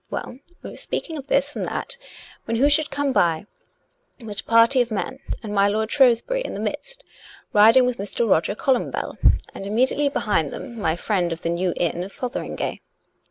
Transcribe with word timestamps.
Well; 0.09 0.39
we 0.63 0.71
were 0.71 0.75
speaking 0.77 1.15
of 1.17 1.27
this 1.27 1.55
and 1.55 1.63
that, 1.65 1.99
when 2.45 2.57
who 2.57 2.69
should 2.69 2.89
come 2.89 3.13
by 3.13 3.45
but 4.19 4.41
a 4.41 4.43
party 4.43 4.81
of 4.81 4.89
men 4.89 5.19
and 5.43 5.53
my 5.53 5.67
lord 5.67 5.91
Shrewsbury 5.91 6.41
in 6.41 6.55
the 6.55 6.59
midst, 6.59 7.03
riding 7.53 7.85
with 7.85 7.99
Mr. 7.99 8.27
Roger 8.27 8.55
Columbell; 8.55 9.19
and 9.53 9.63
immediately 9.67 10.09
behind 10.09 10.51
them 10.51 10.75
my 10.79 10.95
friend 10.95 11.31
of 11.31 11.43
the' 11.43 11.49
New 11.51 11.73
Inn' 11.77 12.03
of 12.03 12.11
Fotheringay. 12.13 12.81